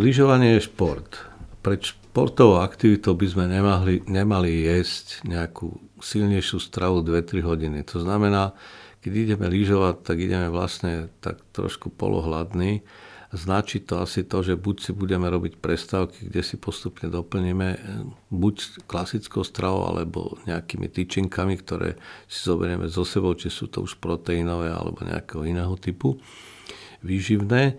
lyžovanie 0.00 0.56
je 0.56 0.70
šport 0.70 1.29
pred 1.60 1.80
športovou 1.84 2.64
aktivitou 2.64 3.12
by 3.14 3.26
sme 3.28 3.44
nemali, 3.46 4.02
nemali 4.08 4.64
jesť 4.64 5.24
nejakú 5.28 5.76
silnejšiu 6.00 6.58
stravu 6.58 7.04
2-3 7.04 7.44
hodiny. 7.44 7.78
To 7.92 8.00
znamená, 8.00 8.56
keď 9.00 9.12
ideme 9.12 9.46
lyžovať, 9.48 10.04
tak 10.04 10.16
ideme 10.20 10.48
vlastne 10.48 11.08
tak 11.24 11.40
trošku 11.52 11.92
polohladný. 11.92 12.84
Značí 13.30 13.78
to 13.86 14.02
asi 14.02 14.26
to, 14.26 14.42
že 14.42 14.58
buď 14.58 14.76
si 14.82 14.90
budeme 14.90 15.30
robiť 15.30 15.62
prestávky, 15.62 16.26
kde 16.26 16.42
si 16.42 16.58
postupne 16.58 17.06
doplníme 17.06 17.68
eh, 17.70 17.78
buď 18.34 18.84
klasickou 18.90 19.46
stravou, 19.46 19.86
alebo 19.86 20.34
nejakými 20.50 20.90
tyčinkami, 20.90 21.54
ktoré 21.62 21.94
si 22.26 22.42
zoberieme 22.42 22.90
so 22.90 23.06
sebou, 23.06 23.38
či 23.38 23.46
sú 23.46 23.70
to 23.70 23.86
už 23.86 24.02
proteínové 24.02 24.74
alebo 24.74 25.06
nejakého 25.06 25.46
iného 25.46 25.72
typu 25.78 26.18
výživné. 27.06 27.78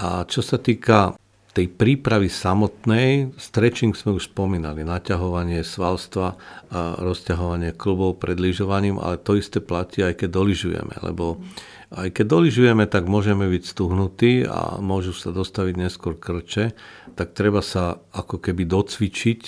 A 0.00 0.24
čo 0.24 0.40
sa 0.40 0.56
týka 0.56 1.14
tej 1.52 1.68
prípravy 1.68 2.32
samotnej, 2.32 3.36
stretching 3.36 3.92
sme 3.92 4.16
už 4.16 4.32
spomínali, 4.32 4.88
naťahovanie 4.88 5.60
svalstva 5.60 6.40
a 6.72 6.96
rozťahovanie 6.96 7.76
klubov 7.76 8.16
pred 8.24 8.40
lyžovaním, 8.40 8.96
ale 8.96 9.20
to 9.20 9.36
isté 9.36 9.60
platí 9.60 10.00
aj 10.00 10.16
keď 10.16 10.28
doližujeme, 10.32 10.94
lebo 11.04 11.44
aj 11.92 12.08
keď 12.16 12.24
doližujeme, 12.24 12.88
tak 12.88 13.04
môžeme 13.04 13.44
byť 13.52 13.62
stuhnutí 13.68 14.48
a 14.48 14.80
môžu 14.80 15.12
sa 15.12 15.28
dostaviť 15.28 15.74
neskôr 15.76 16.16
krče, 16.16 16.72
tak 17.20 17.36
treba 17.36 17.60
sa 17.60 18.00
ako 18.16 18.40
keby 18.40 18.64
docvičiť 18.64 19.40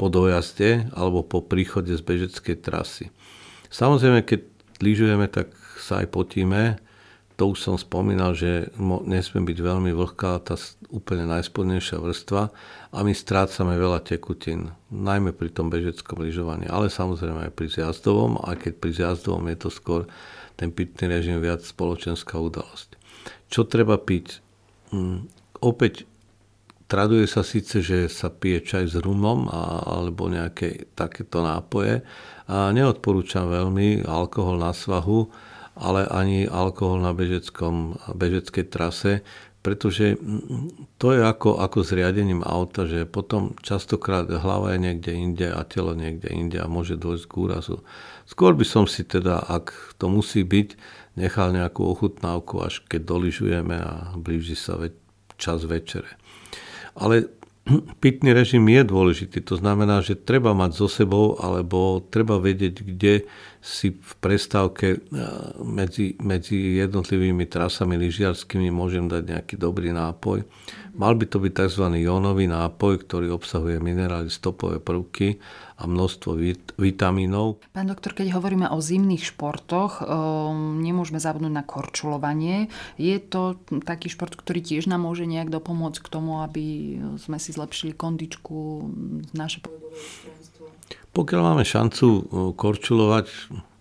po 0.00 0.08
dojazde 0.08 0.88
alebo 0.96 1.20
po 1.20 1.44
príchode 1.44 1.92
z 1.92 2.00
bežeckej 2.00 2.56
trasy. 2.64 3.12
Samozrejme, 3.68 4.24
keď 4.24 4.40
lyžujeme, 4.80 5.28
tak 5.28 5.52
sa 5.76 6.00
aj 6.00 6.08
potíme, 6.08 6.80
to 7.42 7.50
už 7.50 7.58
som 7.58 7.74
spomínal, 7.74 8.38
že 8.38 8.70
nesmie 9.02 9.42
byť 9.42 9.58
veľmi 9.58 9.90
vlhká 9.90 10.46
tá 10.46 10.54
úplne 10.94 11.26
najspodnejšia 11.26 11.98
vrstva 11.98 12.54
a 12.94 12.98
my 13.02 13.10
strácame 13.10 13.74
veľa 13.74 13.98
tekutín, 14.06 14.70
najmä 14.94 15.34
pri 15.34 15.50
tom 15.50 15.66
bežeckom 15.66 16.22
lyžovaní, 16.22 16.70
ale 16.70 16.86
samozrejme 16.86 17.50
aj 17.50 17.52
pri 17.58 17.66
zjazdovom, 17.66 18.38
aj 18.46 18.62
keď 18.62 18.72
pri 18.78 18.90
zjazdovom 18.94 19.42
je 19.50 19.58
to 19.58 19.68
skôr 19.74 20.06
ten 20.54 20.70
pitný 20.70 21.10
režim 21.10 21.42
viac 21.42 21.66
spoločenská 21.66 22.38
udalosť. 22.38 22.94
Čo 23.50 23.66
treba 23.66 23.98
piť? 23.98 24.38
Mm, 24.94 25.26
opäť 25.66 26.06
traduje 26.86 27.26
sa 27.26 27.42
síce, 27.42 27.82
že 27.82 28.06
sa 28.06 28.30
pije 28.30 28.62
čaj 28.62 28.84
s 28.86 28.96
rumom 29.02 29.50
a, 29.50 29.82
alebo 29.98 30.30
nejaké 30.30 30.94
takéto 30.94 31.42
nápoje 31.42 32.06
a 32.46 32.70
neodporúčam 32.70 33.50
veľmi 33.50 34.06
alkohol 34.06 34.62
na 34.62 34.70
svahu, 34.70 35.50
ale 35.76 36.04
ani 36.08 36.44
alkohol 36.44 37.00
na 37.00 37.16
bežeckom, 37.16 37.96
bežeckej 38.12 38.66
trase, 38.68 39.12
pretože 39.62 40.18
to 40.98 41.14
je 41.14 41.22
ako, 41.22 41.62
ako 41.62 41.86
s 41.86 41.94
riadením 41.94 42.42
auta, 42.42 42.82
že 42.82 43.06
potom 43.06 43.54
častokrát 43.62 44.26
hlava 44.26 44.74
je 44.74 44.90
niekde 44.90 45.12
inde 45.14 45.48
a 45.54 45.62
telo 45.62 45.94
niekde 45.94 46.34
inde 46.34 46.58
a 46.58 46.66
môže 46.66 46.98
dôjsť 46.98 47.24
k 47.30 47.34
úrazu. 47.38 47.76
Skôr 48.26 48.58
by 48.58 48.66
som 48.66 48.90
si 48.90 49.06
teda, 49.06 49.38
ak 49.38 49.94
to 50.02 50.10
musí 50.10 50.42
byť, 50.42 50.74
nechal 51.14 51.54
nejakú 51.54 51.86
ochutnávku, 51.86 52.58
až 52.58 52.82
keď 52.90 53.06
doližujeme 53.06 53.76
a 53.78 54.18
blíži 54.18 54.58
sa 54.58 54.82
čas 55.38 55.62
večere. 55.62 56.10
Ale 56.98 57.30
pitný 58.02 58.34
režim 58.34 58.66
je 58.66 58.82
dôležitý. 58.82 59.46
To 59.46 59.54
znamená, 59.54 60.02
že 60.02 60.18
treba 60.18 60.58
mať 60.58 60.74
so 60.74 60.90
sebou, 60.90 61.38
alebo 61.38 62.02
treba 62.02 62.42
vedieť, 62.42 62.82
kde 62.82 63.30
si 63.62 63.94
v 63.94 64.12
prestávke 64.18 65.06
medzi, 65.62 66.18
medzi 66.18 66.82
jednotlivými 66.82 67.46
trasami 67.46 67.94
lyžiarskými 67.94 68.74
môžem 68.74 69.06
dať 69.06 69.22
nejaký 69.22 69.54
dobrý 69.54 69.94
nápoj. 69.94 70.42
Mal 70.98 71.14
by 71.14 71.24
to 71.30 71.38
byť 71.38 71.52
tzv. 71.54 71.86
jónový 72.02 72.50
nápoj, 72.50 73.06
ktorý 73.06 73.30
obsahuje 73.30 73.78
minerály, 73.78 74.28
stopové 74.34 74.82
prvky 74.82 75.38
a 75.78 75.86
množstvo 75.86 76.30
vit- 76.34 76.74
vitamínov. 76.74 77.62
Pán 77.70 77.86
doktor, 77.86 78.18
keď 78.18 78.34
hovoríme 78.34 78.66
o 78.66 78.82
zimných 78.82 79.30
športoch, 79.30 80.02
um, 80.02 80.82
nemôžeme 80.82 81.22
zabudnúť 81.22 81.54
na 81.54 81.64
korčulovanie. 81.64 82.66
Je 82.98 83.16
to 83.22 83.62
taký 83.86 84.10
šport, 84.10 84.34
ktorý 84.34 84.58
tiež 84.58 84.90
nám 84.90 85.06
môže 85.06 85.22
nejak 85.24 85.48
dopomôcť 85.54 86.02
k 86.02 86.12
tomu, 86.12 86.42
aby 86.42 86.98
sme 87.22 87.38
si 87.38 87.54
zlepšili 87.54 87.94
kondičku, 87.94 88.90
naše 89.32 89.62
pokiaľ 91.12 91.40
máme 91.40 91.64
šancu 91.64 92.06
uh, 92.08 92.22
korčulovať 92.56 93.28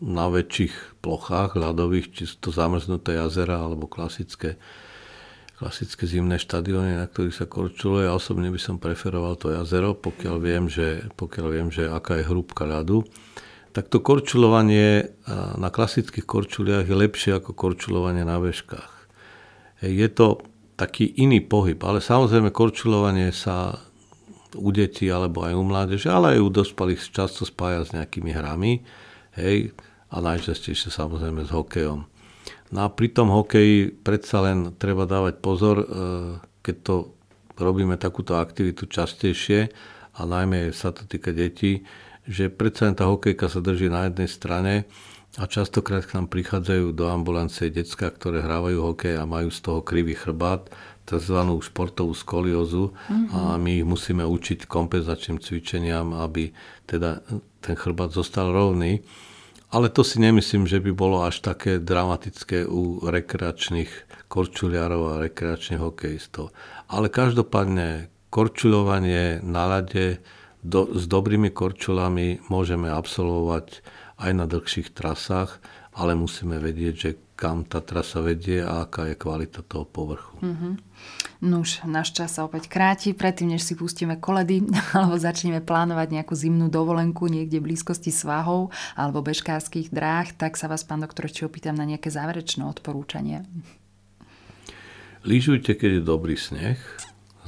na 0.04 0.28
väčších 0.28 1.02
plochách 1.02 1.56
ľadových, 1.56 2.12
či 2.12 2.24
sú 2.28 2.36
to 2.44 2.50
zamrznuté 2.52 3.16
jazera 3.18 3.64
alebo 3.64 3.88
klasické 3.88 4.60
klasické 5.62 6.10
zimné 6.10 6.42
štadióny, 6.42 6.98
na 6.98 7.06
ktorých 7.06 7.38
sa 7.38 7.46
korčuluje. 7.46 8.10
Ja 8.10 8.18
osobne 8.18 8.50
by 8.50 8.58
som 8.58 8.82
preferoval 8.82 9.38
to 9.38 9.54
jazero, 9.54 9.94
pokiaľ 9.94 10.36
viem, 10.42 10.66
že, 10.66 11.06
pokiaľ 11.14 11.48
viem, 11.54 11.70
že 11.70 11.86
aká 11.86 12.18
je 12.18 12.26
hrúbka 12.26 12.66
ľadu. 12.66 13.06
Tak 13.70 13.94
to 13.94 14.02
korčulovanie 14.02 15.14
na 15.62 15.70
klasických 15.70 16.26
korčuliach 16.26 16.90
je 16.90 16.98
lepšie 16.98 17.38
ako 17.38 17.54
korčulovanie 17.54 18.26
na 18.26 18.42
vežkách. 18.42 19.06
Je 19.86 20.10
to 20.10 20.42
taký 20.82 21.14
iný 21.22 21.46
pohyb, 21.46 21.78
ale 21.86 22.02
samozrejme 22.02 22.50
korčulovanie 22.50 23.30
sa 23.30 23.86
u 24.56 24.70
detí 24.72 25.08
alebo 25.08 25.44
aj 25.44 25.54
u 25.56 25.64
mládeže, 25.64 26.10
ale 26.12 26.38
aj 26.38 26.40
u 26.44 26.50
dospelých 26.50 27.02
často 27.12 27.48
spája 27.48 27.88
s 27.88 27.96
nejakými 27.96 28.32
hrami, 28.36 28.84
hej, 29.40 29.72
a 30.12 30.18
najčastejšie 30.20 30.92
samozrejme 30.92 31.48
s 31.48 31.52
hokejom. 31.56 32.04
No 32.72 32.80
a 32.84 32.88
pri 32.88 33.12
tom 33.12 33.32
hokeji 33.32 33.92
predsa 33.92 34.44
len 34.44 34.76
treba 34.80 35.04
dávať 35.08 35.44
pozor, 35.44 35.84
e, 35.84 35.86
keď 36.64 36.76
to 36.84 36.96
robíme 37.60 38.00
takúto 38.00 38.40
aktivitu 38.40 38.88
častejšie 38.88 39.72
a 40.16 40.22
najmä 40.24 40.72
sa 40.72 40.96
to 40.96 41.04
týka 41.08 41.36
detí, 41.36 41.84
že 42.28 42.48
predsa 42.48 42.88
len 42.88 42.96
tá 42.96 43.08
hokejka 43.08 43.52
sa 43.52 43.60
drží 43.60 43.92
na 43.92 44.08
jednej 44.08 44.30
strane 44.30 44.74
a 45.40 45.48
častokrát 45.48 46.04
k 46.04 46.16
nám 46.20 46.28
prichádzajú 46.28 46.92
do 46.92 47.08
ambulancie 47.08 47.72
decka, 47.72 48.12
ktoré 48.12 48.44
hrávajú 48.44 48.84
hokej 48.84 49.16
a 49.16 49.24
majú 49.24 49.48
z 49.48 49.60
toho 49.64 49.80
krivý 49.80 50.16
chrbát, 50.16 50.68
tzv. 51.12 51.38
športovú 51.60 52.16
skoliózu 52.16 52.96
mm-hmm. 52.96 53.36
a 53.36 53.60
my 53.60 53.84
ich 53.84 53.88
musíme 53.88 54.24
učiť 54.24 54.72
kompenzačným 54.72 55.44
cvičeniam, 55.44 56.16
aby 56.16 56.56
teda 56.88 57.20
ten 57.60 57.76
chrbát 57.76 58.16
zostal 58.16 58.56
rovný. 58.56 59.04
Ale 59.72 59.88
to 59.88 60.04
si 60.04 60.20
nemyslím, 60.20 60.68
že 60.68 60.84
by 60.84 60.92
bolo 60.92 61.24
až 61.24 61.40
také 61.40 61.80
dramatické 61.80 62.68
u 62.68 63.00
rekreačných 63.08 64.28
korčuliarov 64.28 65.16
a 65.16 65.22
rekreačných 65.24 65.80
hokejistov. 65.80 66.52
Ale 66.92 67.08
každopádne 67.08 68.12
korčuľovanie 68.32 69.40
na 69.44 69.64
ľade 69.72 70.20
do, 70.60 70.92
s 70.92 71.08
dobrými 71.08 71.56
korčulami 71.56 72.44
môžeme 72.52 72.92
absolvovať 72.92 73.80
aj 74.20 74.32
na 74.36 74.46
dlhších 74.46 74.92
trasách, 74.92 75.64
ale 75.96 76.20
musíme 76.20 76.60
vedieť, 76.60 76.96
že 76.96 77.12
kam 77.36 77.66
tá 77.66 77.82
trasa 77.82 78.22
vedie 78.22 78.62
a 78.62 78.86
aká 78.86 79.10
je 79.10 79.16
kvalita 79.18 79.66
toho 79.66 79.88
povrchu. 79.88 80.38
Mm-hmm. 80.40 80.74
Nuž, 81.42 81.82
náš 81.90 82.14
čas 82.14 82.38
sa 82.38 82.46
opäť 82.46 82.70
kráti. 82.70 83.18
Predtým, 83.18 83.58
než 83.58 83.66
si 83.66 83.74
pustíme 83.74 84.22
koledy 84.22 84.62
alebo 84.94 85.18
začneme 85.18 85.58
plánovať 85.58 86.14
nejakú 86.14 86.38
zimnú 86.38 86.70
dovolenku 86.70 87.26
niekde 87.26 87.58
v 87.58 87.74
blízkosti 87.74 88.14
svahov 88.14 88.70
alebo 88.94 89.26
bežkárskych 89.26 89.90
dráh, 89.90 90.30
tak 90.38 90.54
sa 90.54 90.70
vás, 90.70 90.86
pán 90.86 91.02
doktor, 91.02 91.26
ešte 91.26 91.50
opýtam 91.50 91.74
na 91.74 91.90
nejaké 91.90 92.14
záverečné 92.14 92.62
odporúčanie. 92.62 93.42
Lyžujte, 95.26 95.74
keď 95.74 95.98
je 95.98 96.04
dobrý 96.06 96.38
sneh. 96.38 96.78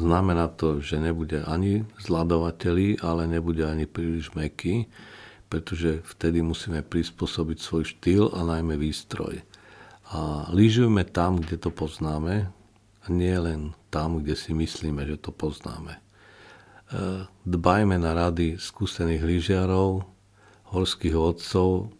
Znamená 0.02 0.50
to, 0.50 0.82
že 0.82 0.98
nebude 0.98 1.46
ani 1.46 1.86
zladovateľi, 2.02 2.98
ale 3.06 3.30
nebude 3.30 3.62
ani 3.62 3.86
príliš 3.86 4.34
meký, 4.34 4.90
pretože 5.54 6.02
vtedy 6.18 6.42
musíme 6.42 6.82
prispôsobiť 6.82 7.58
svoj 7.62 7.86
štýl 7.86 8.34
a 8.34 8.42
najmä 8.42 8.74
výstroj. 8.74 9.46
A 10.10 10.50
lyžujme 10.50 11.06
tam, 11.06 11.38
kde 11.38 11.62
to 11.62 11.70
poznáme, 11.70 12.50
nie 13.12 13.36
len 13.36 13.76
tam, 13.92 14.24
kde 14.24 14.36
si 14.38 14.56
myslíme, 14.56 15.04
že 15.04 15.20
to 15.20 15.36
poznáme. 15.36 15.98
E, 15.98 16.02
dbajme 17.44 18.00
na 18.00 18.16
rady 18.16 18.56
skúsených 18.56 19.24
lyžiarov, 19.24 20.08
horských 20.72 21.16
vodcov, 21.16 21.94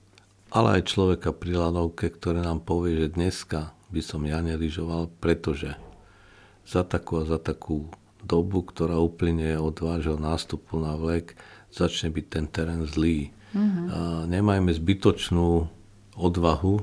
ale 0.54 0.80
aj 0.80 0.90
človeka 0.94 1.34
pri 1.34 1.58
lanovke, 1.58 2.10
ktoré 2.14 2.46
nám 2.46 2.62
povie, 2.62 3.06
že 3.06 3.18
dneska 3.18 3.74
by 3.90 4.02
som 4.02 4.22
ja 4.26 4.42
nelyžoval, 4.42 5.10
pretože 5.22 5.74
za 6.64 6.86
takú 6.86 7.22
a 7.22 7.28
za 7.28 7.42
takú 7.42 7.92
dobu, 8.24 8.64
ktorá 8.64 8.98
uplynie 8.98 9.60
od 9.60 9.76
vášho 9.84 10.16
nástupu 10.16 10.80
na 10.80 10.96
vlek, 10.96 11.36
začne 11.74 12.14
byť 12.14 12.26
ten 12.30 12.46
terén 12.48 12.88
zlý. 12.88 13.34
Mm-hmm. 13.54 13.86
A 13.92 14.00
nemajme 14.30 14.72
zbytočnú 14.74 15.68
odvahu 16.18 16.82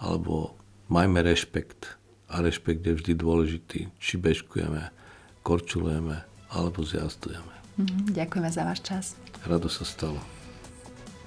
alebo 0.00 0.54
majme 0.86 1.22
rešpekt. 1.22 1.97
A 2.28 2.44
rešpekt 2.44 2.84
je 2.84 2.92
vždy 2.92 3.12
dôležitý, 3.16 3.88
či 3.96 4.14
bežkujeme, 4.20 4.92
korčulujeme 5.40 6.24
alebo 6.52 6.84
zjazdujeme. 6.84 7.54
Mm, 7.80 8.12
ďakujeme 8.12 8.50
za 8.52 8.62
váš 8.68 8.80
čas. 8.84 9.04
Rado 9.48 9.72
sa 9.72 9.84
stalo. 9.88 10.20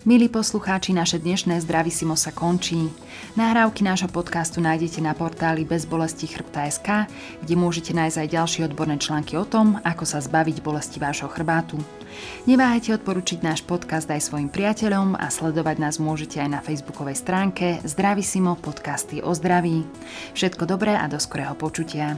Milí 0.01 0.33
poslucháči, 0.33 0.97
naše 0.97 1.21
dnešné 1.21 1.61
Zdravisimo 1.61 2.17
sa 2.17 2.33
končí. 2.33 2.89
Nahrávky 3.37 3.85
nášho 3.85 4.09
podcastu 4.09 4.57
nájdete 4.57 4.97
na 4.97 5.13
portáli 5.13 5.61
bezbolesti 5.61 6.25
chrbta.sk, 6.25 7.05
kde 7.45 7.53
môžete 7.53 7.93
nájsť 7.93 8.17
aj 8.17 8.33
ďalšie 8.33 8.61
odborné 8.65 8.97
články 8.97 9.37
o 9.37 9.45
tom, 9.45 9.77
ako 9.85 10.01
sa 10.09 10.17
zbaviť 10.17 10.65
bolesti 10.65 10.97
vášho 10.97 11.29
chrbátu. 11.29 11.77
Neváhajte 12.49 12.97
odporučiť 12.97 13.45
náš 13.45 13.61
podcast 13.61 14.09
aj 14.09 14.25
svojim 14.25 14.49
priateľom 14.49 15.21
a 15.21 15.29
sledovať 15.29 15.77
nás 15.77 16.01
môžete 16.01 16.41
aj 16.41 16.49
na 16.49 16.65
facebookovej 16.65 17.21
stránke 17.21 17.77
Zdravisimo 17.85 18.57
podcasty 18.57 19.21
o 19.21 19.29
zdraví. 19.37 19.85
Všetko 20.33 20.65
dobré 20.65 20.97
a 20.97 21.05
do 21.05 21.21
skorého 21.21 21.53
počutia. 21.53 22.17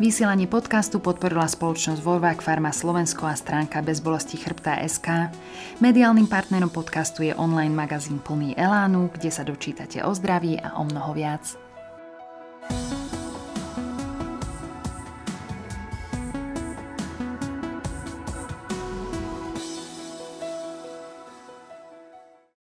Vysielanie 0.00 0.48
podcastu 0.48 0.96
podporila 0.96 1.44
spoločnosť 1.44 2.00
Volvák 2.00 2.40
Farma 2.40 2.72
Slovensko 2.72 3.28
a 3.28 3.36
stránka 3.36 3.84
bezbolesti 3.84 4.40
chrbta 4.40 4.80
SK. 4.80 5.28
Mediálnym 5.84 6.24
partnerom 6.24 6.72
podcastu 6.72 7.20
je 7.20 7.36
online 7.36 7.76
magazín 7.76 8.16
plný 8.16 8.56
Elánu, 8.56 9.12
kde 9.12 9.28
sa 9.28 9.44
dočítate 9.44 10.00
o 10.00 10.08
zdraví 10.16 10.56
a 10.56 10.80
o 10.80 10.88
mnoho 10.88 11.12
viac. 11.12 11.59